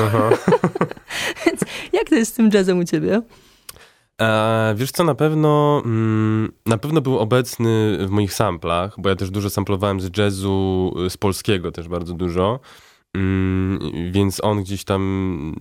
Więc 1.45 1.61
jak 1.93 2.09
to 2.09 2.15
jest 2.15 2.31
z 2.31 2.35
tym 2.35 2.49
jazzem 2.53 2.79
u 2.79 2.83
ciebie? 2.83 3.21
E, 4.21 4.73
wiesz 4.77 4.91
co, 4.91 5.03
na 5.03 5.15
pewno 5.15 5.81
mm, 5.85 6.51
na 6.65 6.77
pewno 6.77 7.01
był 7.01 7.19
obecny 7.19 7.97
w 8.07 8.09
moich 8.09 8.33
samplach, 8.33 8.95
bo 8.97 9.09
ja 9.09 9.15
też 9.15 9.29
dużo 9.29 9.49
samplowałem 9.49 10.01
z 10.01 10.17
jazzu, 10.17 10.93
z 11.09 11.17
polskiego 11.17 11.71
też 11.71 11.87
bardzo 11.87 12.13
dużo, 12.13 12.59
mm, 13.13 13.79
więc 14.11 14.43
on 14.43 14.63
gdzieś 14.63 14.83
tam 14.83 15.55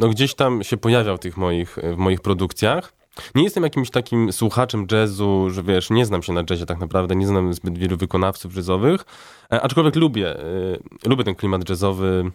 no 0.00 0.08
gdzieś 0.08 0.34
tam 0.34 0.62
się 0.62 0.76
pojawiał 0.76 1.18
tych 1.18 1.36
moich, 1.36 1.76
w 1.94 1.96
moich 1.96 2.20
produkcjach. 2.20 2.92
Nie 3.34 3.44
jestem 3.44 3.62
jakimś 3.64 3.90
takim 3.90 4.32
słuchaczem 4.32 4.86
jazzu, 4.92 5.50
że 5.50 5.62
wiesz, 5.62 5.90
nie 5.90 6.06
znam 6.06 6.22
się 6.22 6.32
na 6.32 6.44
jazzie 6.50 6.66
tak 6.66 6.78
naprawdę, 6.80 7.16
nie 7.16 7.26
znam 7.26 7.54
zbyt 7.54 7.78
wielu 7.78 7.96
wykonawców 7.96 8.56
jazzowych, 8.56 9.04
e, 9.52 9.60
aczkolwiek 9.62 9.96
lubię, 9.96 10.36
e, 10.36 10.44
lubię 11.06 11.24
ten 11.24 11.34
klimat 11.34 11.68
jazzowy, 11.68 12.30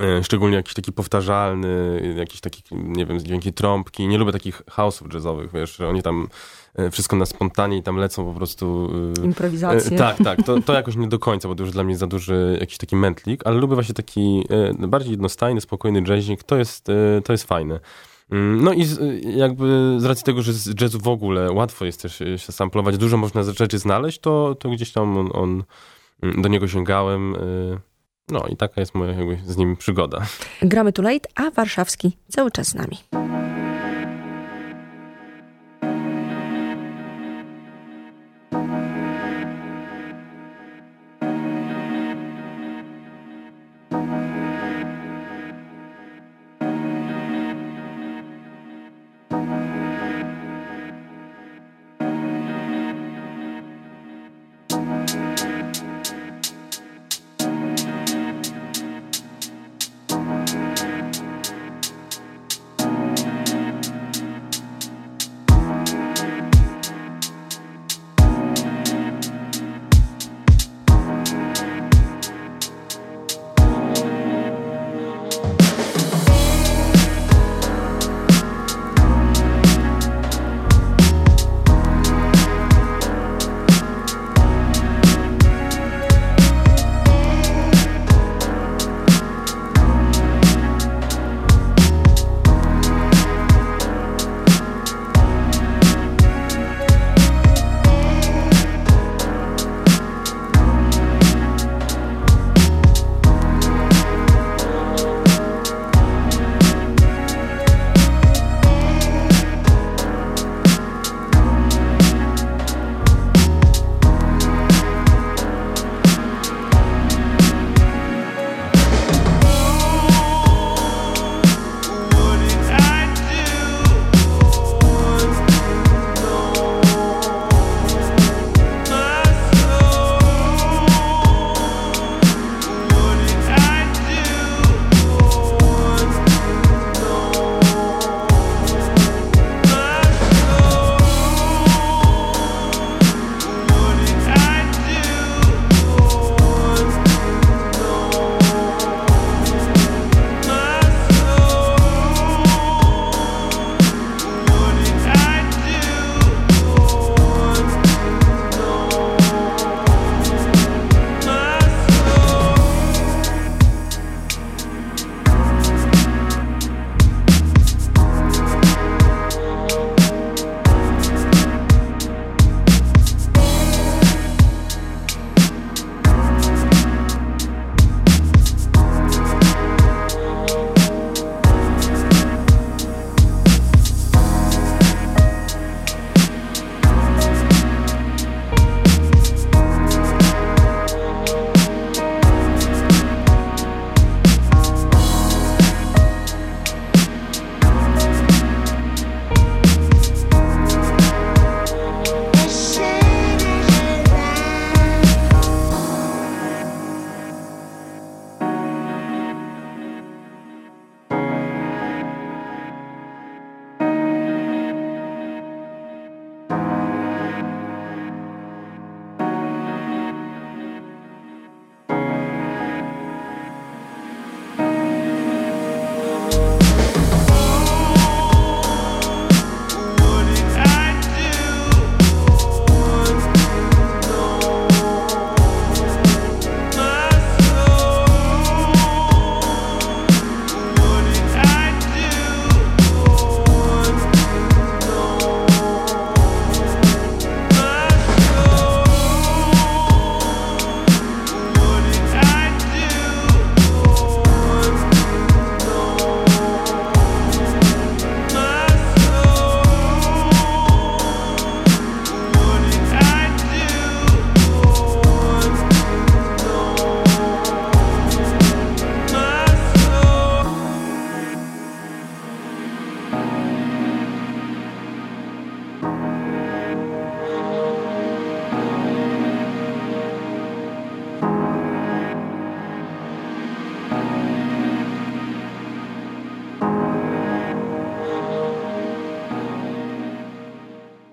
e, 0.00 0.24
szczególnie 0.24 0.56
jakiś 0.56 0.74
taki 0.74 0.92
powtarzalny, 0.92 2.02
jakiś 2.16 2.40
taki, 2.40 2.62
nie 2.72 3.06
wiem, 3.06 3.20
dźwięki 3.20 3.52
trąbki. 3.52 4.08
Nie 4.08 4.18
lubię 4.18 4.32
takich 4.32 4.62
house'ów 4.62 5.14
jazzowych, 5.14 5.52
wiesz, 5.52 5.76
że 5.76 5.88
oni 5.88 6.02
tam 6.02 6.28
wszystko 6.90 7.16
na 7.16 7.26
spontanie 7.26 7.76
i 7.76 7.82
tam 7.82 7.96
lecą 7.96 8.24
po 8.24 8.34
prostu... 8.34 8.92
Improwizacje. 9.24 9.98
Tak, 9.98 10.16
tak, 10.24 10.42
to, 10.42 10.62
to 10.62 10.72
jakoś 10.72 10.96
nie 10.96 11.08
do 11.08 11.18
końca, 11.18 11.48
bo 11.48 11.54
to 11.54 11.62
już 11.62 11.72
dla 11.72 11.84
mnie 11.84 11.96
za 11.96 12.06
duży 12.06 12.56
jakiś 12.60 12.78
taki 12.78 12.96
mętlik, 12.96 13.46
ale 13.46 13.56
lubię 13.56 13.74
właśnie 13.74 13.94
taki 13.94 14.44
bardziej 14.78 15.10
jednostajny, 15.10 15.60
spokojny 15.60 16.02
jazzik, 16.08 16.42
to 16.42 16.56
jest, 16.56 16.86
to 17.24 17.32
jest 17.32 17.44
fajne. 17.44 17.80
Mm, 18.30 18.64
no 18.64 18.72
i 18.72 18.84
z, 18.84 19.00
jakby 19.24 19.96
z 19.98 20.04
racji 20.04 20.24
tego, 20.24 20.42
że 20.42 20.52
z 20.52 20.80
jazzu 20.80 20.98
w 20.98 21.08
ogóle 21.08 21.52
łatwo 21.52 21.84
jest 21.84 22.02
też 22.02 22.22
się 22.36 22.52
samplować, 22.52 22.98
dużo 22.98 23.16
można 23.16 23.42
rzeczy 23.42 23.78
znaleźć, 23.78 24.18
to, 24.18 24.54
to 24.54 24.70
gdzieś 24.70 24.92
tam 24.92 25.18
on, 25.18 25.28
on 25.32 25.64
mm, 26.22 26.42
do 26.42 26.48
niego 26.48 26.68
sięgałem. 26.68 27.34
No 28.30 28.46
i 28.50 28.56
taka 28.56 28.80
jest 28.80 28.94
moja 28.94 29.12
jakby 29.12 29.38
z 29.46 29.56
nim 29.56 29.76
przygoda. 29.76 30.26
Gramy 30.62 30.92
tu 30.92 31.02
late, 31.02 31.28
a 31.34 31.50
warszawski 31.50 32.16
cały 32.28 32.50
czas 32.50 32.68
z 32.68 32.74
nami. 32.74 32.96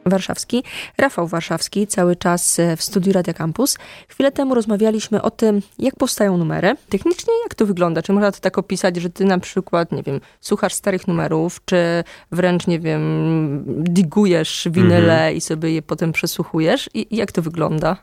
Warszawski. 0.09 0.63
Rafał 0.97 1.27
Warszawski, 1.27 1.87
cały 1.87 2.15
czas 2.15 2.61
w 2.77 2.83
studiu 2.83 3.13
Radia 3.13 3.33
Campus. 3.33 3.77
Chwilę 4.07 4.31
temu 4.31 4.55
rozmawialiśmy 4.55 5.21
o 5.21 5.31
tym, 5.31 5.61
jak 5.79 5.95
powstają 5.95 6.37
numery. 6.37 6.75
Technicznie 6.89 7.33
jak 7.43 7.55
to 7.55 7.65
wygląda? 7.65 8.01
Czy 8.01 8.13
można 8.13 8.31
to 8.31 8.39
tak 8.39 8.57
opisać, 8.57 8.95
że 8.95 9.09
ty 9.09 9.25
na 9.25 9.39
przykład, 9.39 9.91
nie 9.91 10.03
wiem, 10.03 10.21
słuchasz 10.41 10.73
starych 10.73 11.07
numerów, 11.07 11.61
czy 11.65 12.03
wręcz, 12.31 12.67
nie 12.67 12.79
wiem, 12.79 13.63
digujesz 13.67 14.67
winyle 14.71 15.13
mhm. 15.13 15.35
i 15.35 15.41
sobie 15.41 15.71
je 15.71 15.81
potem 15.81 16.11
przesłuchujesz? 16.11 16.89
I 16.93 17.15
jak 17.15 17.31
to 17.31 17.41
wygląda? 17.41 17.97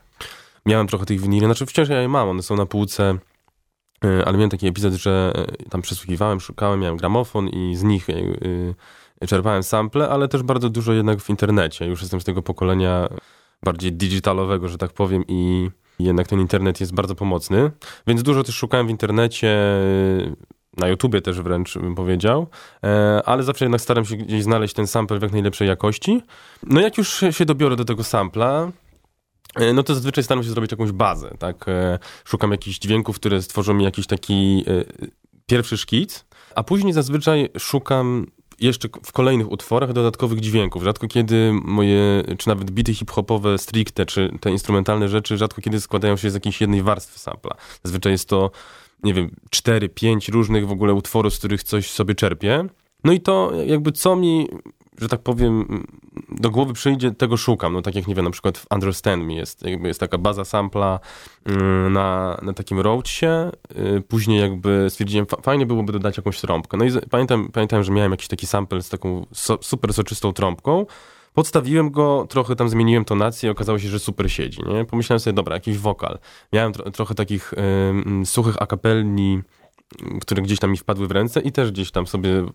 Miałem 0.66 0.86
trochę 0.86 1.06
tych 1.06 1.20
winili, 1.20 1.46
znaczy 1.46 1.66
wciąż 1.66 1.88
ja 1.88 2.00
je 2.00 2.08
mam, 2.08 2.28
one 2.28 2.42
są 2.42 2.56
na 2.56 2.66
półce 2.66 3.18
e, 4.04 4.24
ale 4.24 4.36
miałem 4.36 4.50
taki 4.50 4.66
epizod, 4.66 4.94
że 4.94 5.32
e, 5.64 5.70
tam 5.70 5.82
przesłuchiwałem, 5.82 6.40
szukałem, 6.40 6.80
miałem 6.80 6.96
gramofon 6.96 7.48
i 7.48 7.76
z 7.76 7.82
nich 7.82 8.10
e, 8.10 8.14
czerpałem 9.26 9.62
sample, 9.62 10.08
ale 10.08 10.28
też 10.28 10.42
bardzo 10.42 10.70
dużo 10.70 10.92
jednak 10.92 11.20
w 11.20 11.30
internecie. 11.30 11.86
Już 11.86 12.00
jestem 12.00 12.20
z 12.20 12.24
tego 12.24 12.42
pokolenia 12.42 13.08
bardziej 13.62 13.92
digitalowego, 13.92 14.68
że 14.68 14.78
tak 14.78 14.92
powiem 14.92 15.24
i 15.28 15.70
jednak 15.98 16.28
ten 16.28 16.40
internet 16.40 16.80
jest 16.80 16.94
bardzo 16.94 17.14
pomocny, 17.14 17.70
więc 18.06 18.22
dużo 18.22 18.42
też 18.42 18.54
szukałem 18.54 18.86
w 18.86 18.90
internecie, 18.90 19.56
na 20.76 20.88
YouTubie 20.88 21.20
też 21.20 21.40
wręcz 21.40 21.78
bym 21.78 21.94
powiedział, 21.94 22.46
ale 23.24 23.42
zawsze 23.42 23.64
jednak 23.64 23.80
staram 23.80 24.04
się 24.04 24.16
gdzieś 24.16 24.42
znaleźć 24.42 24.74
ten 24.74 24.86
sample 24.86 25.18
w 25.18 25.22
jak 25.22 25.32
najlepszej 25.32 25.68
jakości. 25.68 26.22
No 26.62 26.80
jak 26.80 26.98
już 26.98 27.24
się 27.30 27.44
dobiorę 27.44 27.76
do 27.76 27.84
tego 27.84 28.04
sampla, 28.04 28.72
E, 29.54 29.72
no 29.72 29.82
to 29.82 29.94
zazwyczaj 29.94 30.24
staram 30.24 30.44
się 30.44 30.50
zrobić 30.50 30.70
jakąś 30.70 30.92
bazę, 30.92 31.34
tak? 31.38 31.68
E, 31.68 31.98
szukam 32.24 32.50
jakichś 32.50 32.78
dźwięków, 32.78 33.16
które 33.16 33.42
stworzą 33.42 33.74
mi 33.74 33.84
jakiś 33.84 34.06
taki 34.06 34.64
e, 34.66 34.84
pierwszy 35.46 35.78
szkic, 35.78 36.24
a 36.54 36.62
później 36.62 36.92
zazwyczaj 36.92 37.48
szukam 37.58 38.26
jeszcze 38.60 38.88
w 39.04 39.12
kolejnych 39.12 39.52
utworach 39.52 39.92
dodatkowych 39.92 40.40
dźwięków. 40.40 40.82
Rzadko 40.82 41.08
kiedy 41.08 41.52
moje, 41.64 42.24
czy 42.38 42.48
nawet 42.48 42.70
bity 42.70 42.94
hip-hopowe 42.94 43.58
stricte, 43.58 44.06
czy 44.06 44.38
te 44.40 44.50
instrumentalne 44.50 45.08
rzeczy, 45.08 45.36
rzadko 45.38 45.62
kiedy 45.62 45.80
składają 45.80 46.16
się 46.16 46.30
z 46.30 46.34
jakiejś 46.34 46.60
jednej 46.60 46.82
warstwy 46.82 47.18
sampla. 47.18 47.56
Zazwyczaj 47.84 48.12
jest 48.12 48.28
to, 48.28 48.50
nie 49.02 49.14
wiem, 49.14 49.30
cztery, 49.50 49.88
pięć 49.88 50.28
różnych 50.28 50.68
w 50.68 50.72
ogóle 50.72 50.94
utworów, 50.94 51.34
z 51.34 51.38
których 51.38 51.62
coś 51.62 51.90
sobie 51.90 52.14
czerpię. 52.14 52.64
No 53.04 53.12
i 53.12 53.20
to 53.20 53.52
jakby 53.66 53.92
co 53.92 54.16
mi 54.16 54.48
że 55.00 55.08
tak 55.08 55.22
powiem, 55.22 55.84
do 56.28 56.50
głowy 56.50 56.72
przyjdzie, 56.72 57.10
tego 57.10 57.36
szukam. 57.36 57.72
No 57.72 57.82
tak 57.82 57.94
jak, 57.94 58.06
nie 58.06 58.14
wiem, 58.14 58.24
na 58.24 58.30
przykład 58.30 58.58
w 58.58 58.66
Understand 58.70 59.24
Me 59.24 59.34
jest, 59.34 59.66
jakby 59.66 59.88
jest 59.88 60.00
taka 60.00 60.18
baza 60.18 60.44
sampla 60.44 61.00
mm, 61.44 61.92
na, 61.92 62.38
na 62.42 62.52
takim 62.52 62.80
roadsie. 62.80 63.50
Y, 63.96 64.02
później 64.08 64.40
jakby 64.40 64.86
stwierdziłem, 64.90 65.26
fajnie 65.42 65.66
byłoby 65.66 65.92
dodać 65.92 66.16
jakąś 66.16 66.40
trąbkę. 66.40 66.76
No 66.76 66.84
i 66.84 66.90
pamiętam, 67.10 67.48
pamiętam 67.52 67.82
że 67.82 67.92
miałem 67.92 68.12
jakiś 68.12 68.28
taki 68.28 68.46
sample 68.46 68.82
z 68.82 68.88
taką 68.88 69.26
so, 69.32 69.58
super 69.60 69.94
soczystą 69.94 70.32
trąbką. 70.32 70.86
Podstawiłem 71.34 71.90
go, 71.90 72.26
trochę 72.28 72.56
tam 72.56 72.68
zmieniłem 72.68 73.04
tonację 73.04 73.48
i 73.48 73.52
okazało 73.52 73.78
się, 73.78 73.88
że 73.88 73.98
super 73.98 74.32
siedzi, 74.32 74.60
nie? 74.66 74.84
Pomyślałem 74.84 75.20
sobie, 75.20 75.34
dobra, 75.34 75.54
jakiś 75.54 75.78
wokal. 75.78 76.18
Miałem 76.52 76.72
tro, 76.72 76.90
trochę 76.90 77.14
takich 77.14 77.52
y, 78.22 78.26
suchych 78.26 78.62
akapelni, 78.62 79.42
które 80.20 80.42
gdzieś 80.42 80.58
tam 80.58 80.70
mi 80.70 80.76
wpadły 80.76 81.08
w 81.08 81.10
ręce 81.10 81.40
i 81.40 81.52
też 81.52 81.70
gdzieś 81.72 81.90
tam 81.90 82.06
sobie 82.06 82.46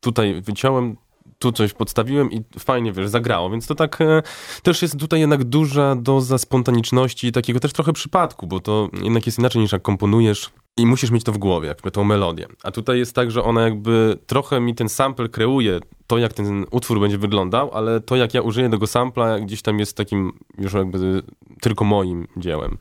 tutaj 0.00 0.42
wyciąłem 0.42 0.96
tu 1.38 1.52
coś 1.52 1.72
podstawiłem 1.72 2.32
i 2.32 2.44
fajnie, 2.58 2.92
wiesz, 2.92 3.08
zagrało, 3.08 3.50
więc 3.50 3.66
to 3.66 3.74
tak 3.74 4.00
e, 4.00 4.22
też 4.62 4.82
jest 4.82 4.98
tutaj 4.98 5.20
jednak 5.20 5.44
duża 5.44 5.96
doza 5.96 6.38
spontaniczności 6.38 7.26
i 7.26 7.32
takiego 7.32 7.60
też 7.60 7.72
trochę 7.72 7.92
przypadku, 7.92 8.46
bo 8.46 8.60
to 8.60 8.88
jednak 9.02 9.26
jest 9.26 9.38
inaczej 9.38 9.62
niż 9.62 9.72
jak 9.72 9.82
komponujesz 9.82 10.50
i 10.76 10.86
musisz 10.86 11.10
mieć 11.10 11.24
to 11.24 11.32
w 11.32 11.38
głowie, 11.38 11.68
jakby 11.68 11.90
tą 11.90 12.04
melodię. 12.04 12.46
A 12.62 12.70
tutaj 12.70 12.98
jest 12.98 13.14
tak, 13.14 13.30
że 13.30 13.44
ona 13.44 13.62
jakby 13.62 14.18
trochę 14.26 14.60
mi 14.60 14.74
ten 14.74 14.88
sample 14.88 15.28
kreuje 15.28 15.80
to, 16.06 16.18
jak 16.18 16.32
ten 16.32 16.66
utwór 16.70 17.00
będzie 17.00 17.18
wyglądał, 17.18 17.70
ale 17.72 18.00
to, 18.00 18.16
jak 18.16 18.34
ja 18.34 18.42
użyję 18.42 18.70
tego 18.70 18.86
sampla, 18.86 19.38
gdzieś 19.38 19.62
tam 19.62 19.78
jest 19.78 19.96
takim 19.96 20.32
już 20.58 20.72
jakby 20.72 21.22
tylko 21.60 21.84
moim 21.84 22.28
dziełem. 22.36 22.78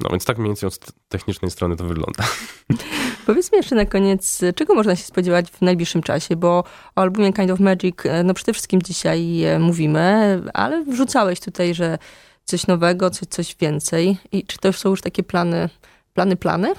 No 0.00 0.10
więc 0.10 0.24
tak 0.24 0.38
mniej 0.38 0.48
więcej 0.48 0.66
od 0.66 0.78
technicznej 1.08 1.50
strony 1.50 1.76
to 1.76 1.84
wygląda. 1.84 2.24
Powiedz 3.26 3.52
mi 3.52 3.56
jeszcze 3.56 3.74
na 3.74 3.86
koniec, 3.86 4.40
czego 4.54 4.74
można 4.74 4.96
się 4.96 5.04
spodziewać 5.04 5.50
w 5.50 5.62
najbliższym 5.62 6.02
czasie, 6.02 6.36
bo 6.36 6.48
o 6.96 7.00
albumie 7.00 7.32
Kind 7.32 7.50
of 7.50 7.60
Magic, 7.60 7.96
e, 8.04 8.22
no 8.24 8.34
przede 8.34 8.52
wszystkim 8.52 8.82
dzisiaj 8.82 9.44
e, 9.44 9.58
mówimy, 9.58 10.42
ale 10.54 10.84
wrzucałeś 10.84 11.40
tutaj, 11.40 11.74
że 11.74 11.98
coś 12.44 12.66
nowego, 12.66 13.10
coś, 13.10 13.28
coś 13.28 13.56
więcej. 13.60 14.16
I 14.32 14.44
czy 14.44 14.58
to 14.58 14.72
są 14.72 14.90
już 14.90 15.00
takie 15.00 15.22
plany, 15.22 15.68
plany, 16.14 16.36
plany? 16.36 16.72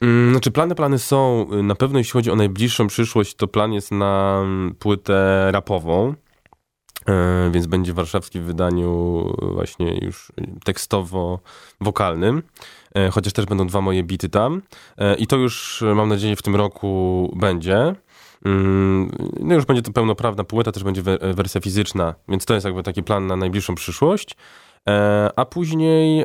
Mm, 0.00 0.30
znaczy 0.30 0.50
plany, 0.50 0.74
plany 0.74 0.98
są. 0.98 1.48
Na 1.62 1.74
pewno 1.74 1.98
jeśli 1.98 2.12
chodzi 2.12 2.30
o 2.30 2.36
najbliższą 2.36 2.86
przyszłość, 2.86 3.34
to 3.34 3.48
plan 3.48 3.72
jest 3.72 3.90
na 3.90 4.40
mm, 4.42 4.74
płytę 4.74 5.48
rapową. 5.52 6.14
E, 7.08 7.50
więc 7.50 7.66
będzie 7.66 7.92
warszawski 7.92 8.40
w 8.40 8.44
wydaniu 8.44 9.24
właśnie 9.54 9.98
już 10.02 10.32
tekstowo-wokalnym, 10.64 12.42
e, 12.94 13.10
chociaż 13.10 13.32
też 13.32 13.46
będą 13.46 13.66
dwa 13.66 13.80
moje 13.80 14.02
bity 14.02 14.28
tam. 14.28 14.62
E, 14.98 15.14
I 15.14 15.26
to 15.26 15.36
już 15.36 15.84
mam 15.94 16.08
nadzieję 16.08 16.36
w 16.36 16.42
tym 16.42 16.56
roku 16.56 17.32
będzie. 17.36 17.94
Mm, 18.44 19.10
no 19.40 19.54
już 19.54 19.64
będzie 19.64 19.82
to 19.82 19.92
pełnoprawna 19.92 20.44
płyta, 20.44 20.72
też 20.72 20.84
będzie 20.84 21.02
wersja 21.34 21.60
fizyczna, 21.60 22.14
więc 22.28 22.44
to 22.44 22.54
jest 22.54 22.66
jakby 22.66 22.82
taki 22.82 23.02
plan 23.02 23.26
na 23.26 23.36
najbliższą 23.36 23.74
przyszłość. 23.74 24.36
A 25.36 25.44
później 25.44 26.24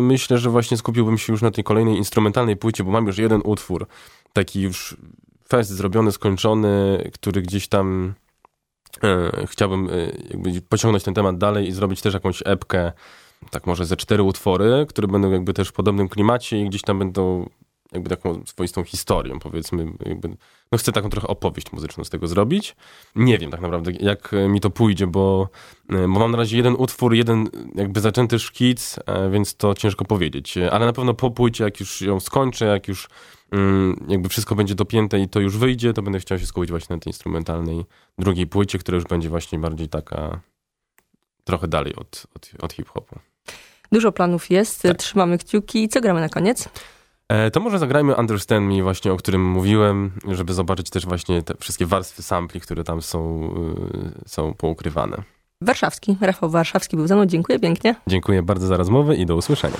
myślę, 0.00 0.38
że 0.38 0.50
właśnie 0.50 0.76
skupiłbym 0.76 1.18
się 1.18 1.32
już 1.32 1.42
na 1.42 1.50
tej 1.50 1.64
kolejnej 1.64 1.96
instrumentalnej 1.96 2.56
płycie, 2.56 2.84
bo 2.84 2.90
mam 2.90 3.06
już 3.06 3.18
jeden 3.18 3.40
utwór, 3.44 3.86
taki 4.32 4.62
już 4.62 4.96
fest 5.48 5.70
zrobiony, 5.70 6.12
skończony, 6.12 7.10
który 7.14 7.42
gdzieś 7.42 7.68
tam 7.68 8.14
chciałbym 9.46 9.88
e, 9.90 9.92
jakby 10.30 10.60
pociągnąć 10.60 11.04
ten 11.04 11.14
temat 11.14 11.38
dalej 11.38 11.68
i 11.68 11.72
zrobić 11.72 12.02
też 12.02 12.14
jakąś 12.14 12.42
epkę, 12.46 12.92
tak 13.50 13.66
może 13.66 13.86
ze 13.86 13.96
cztery 13.96 14.22
utwory, 14.22 14.86
które 14.88 15.08
będą 15.08 15.30
jakby 15.30 15.54
też 15.54 15.68
w 15.68 15.72
podobnym 15.72 16.08
klimacie 16.08 16.60
i 16.60 16.68
gdzieś 16.68 16.82
tam 16.82 16.98
będą 16.98 17.48
jakby 17.92 18.10
taką 18.10 18.46
swoistą 18.46 18.84
historią, 18.84 19.38
powiedzmy, 19.38 19.86
jakby, 20.06 20.28
no 20.72 20.78
chcę 20.78 20.92
taką 20.92 21.10
trochę 21.10 21.26
opowieść 21.28 21.72
muzyczną 21.72 22.04
z 22.04 22.10
tego 22.10 22.26
zrobić. 22.26 22.76
Nie 23.16 23.38
wiem 23.38 23.50
tak 23.50 23.60
naprawdę, 23.60 23.92
jak 24.00 24.32
mi 24.48 24.60
to 24.60 24.70
pójdzie, 24.70 25.06
bo, 25.06 25.48
bo 25.88 26.08
mam 26.08 26.30
na 26.30 26.38
razie 26.38 26.56
jeden 26.56 26.74
utwór, 26.78 27.14
jeden 27.14 27.48
jakby 27.74 28.00
zaczęty 28.00 28.38
szkic, 28.38 28.98
e, 29.06 29.30
więc 29.30 29.56
to 29.56 29.74
ciężko 29.74 30.04
powiedzieć. 30.04 30.58
Ale 30.58 30.86
na 30.86 30.92
pewno 30.92 31.14
po 31.14 31.30
płycie, 31.30 31.64
jak 31.64 31.80
już 31.80 32.00
ją 32.00 32.20
skończę, 32.20 32.66
jak 32.66 32.88
już 32.88 33.08
Mm, 33.52 34.06
jakby 34.08 34.28
wszystko 34.28 34.54
będzie 34.54 34.74
dopięte 34.74 35.20
i 35.20 35.28
to 35.28 35.40
już 35.40 35.58
wyjdzie, 35.58 35.92
to 35.92 36.02
będę 36.02 36.20
chciał 36.20 36.38
się 36.38 36.46
skupić 36.46 36.70
właśnie 36.70 36.96
na 36.96 37.00
tej 37.00 37.10
instrumentalnej 37.10 37.84
drugiej 38.18 38.46
płycie, 38.46 38.78
która 38.78 38.96
już 38.96 39.04
będzie 39.04 39.28
właśnie 39.28 39.58
bardziej 39.58 39.88
taka 39.88 40.40
trochę 41.44 41.68
dalej 41.68 41.96
od, 41.96 42.26
od, 42.36 42.50
od 42.62 42.72
hip-hopu. 42.72 43.18
Dużo 43.92 44.12
planów 44.12 44.50
jest, 44.50 44.82
tak. 44.82 44.96
trzymamy 44.96 45.38
kciuki. 45.38 45.88
Co 45.88 46.00
gramy 46.00 46.20
na 46.20 46.28
koniec? 46.28 46.68
E, 47.30 47.50
to 47.50 47.60
może 47.60 47.78
zagrajmy 47.78 48.16
Understand 48.16 48.66
Me 48.66 48.82
właśnie, 48.82 49.12
o 49.12 49.16
którym 49.16 49.44
mówiłem, 49.44 50.12
żeby 50.28 50.54
zobaczyć 50.54 50.90
też 50.90 51.06
właśnie 51.06 51.42
te 51.42 51.54
wszystkie 51.60 51.86
warstwy 51.86 52.22
sampli, 52.22 52.60
które 52.60 52.84
tam 52.84 53.02
są, 53.02 53.50
y, 54.24 54.28
są 54.28 54.54
poukrywane. 54.54 55.16
Warszawski, 55.62 56.16
Rafał 56.20 56.50
Warszawski 56.50 56.96
był 56.96 57.06
ze 57.06 57.14
mną. 57.14 57.26
Dziękuję 57.26 57.58
pięknie. 57.58 57.94
Dziękuję 58.06 58.42
bardzo 58.42 58.66
za 58.66 58.76
rozmowę 58.76 59.16
i 59.16 59.26
do 59.26 59.36
usłyszenia. 59.36 59.76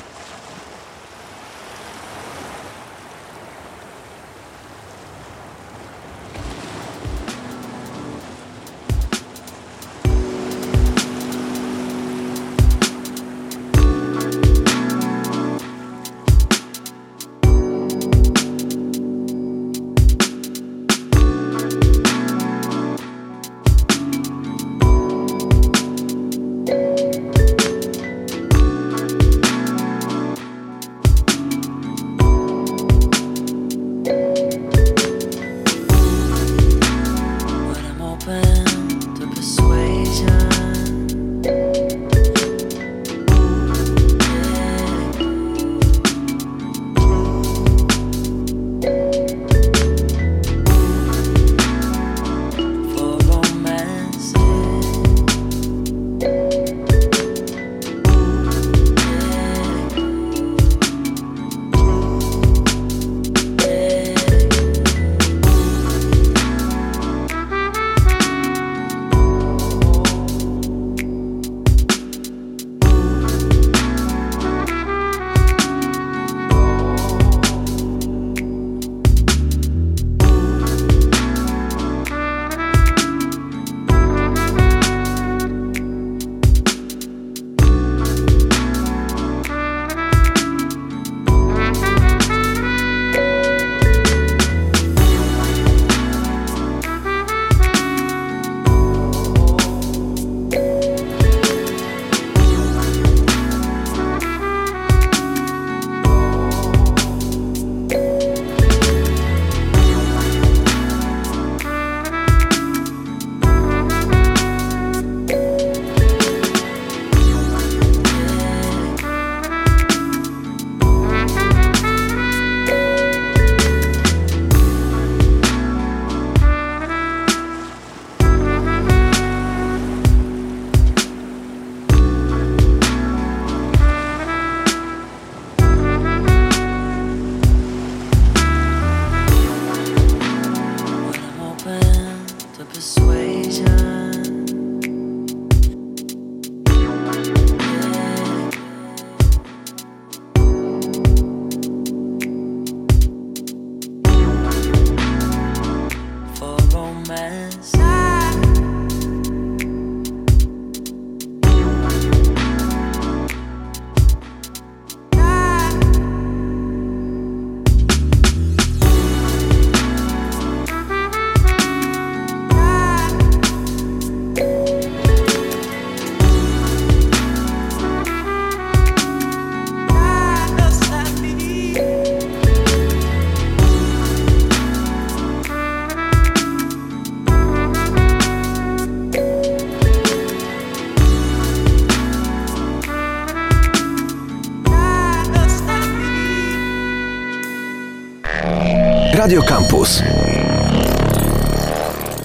Campus 199.81 200.03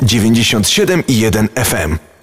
97 0.02 1.04
i 1.08 1.26
1 1.26 1.50
FM. 1.56 2.15